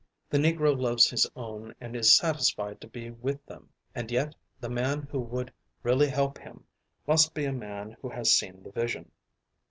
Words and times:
The 0.31 0.39
Negro 0.39 0.75
loves 0.75 1.11
his 1.11 1.29
own 1.35 1.75
and 1.79 1.95
is 1.95 2.11
satisfied 2.11 2.81
to 2.81 2.87
be 2.87 3.11
with 3.11 3.45
them, 3.45 3.69
and 3.93 4.09
yet, 4.09 4.33
the 4.59 4.67
man 4.67 5.03
who 5.11 5.19
would 5.19 5.53
really 5.83 6.07
help 6.09 6.39
him 6.39 6.63
must 7.05 7.35
be 7.35 7.45
a 7.45 7.53
man 7.53 7.95
who 8.01 8.09
has 8.09 8.33
seen 8.33 8.63
the 8.63 8.71
vision. 8.71 9.11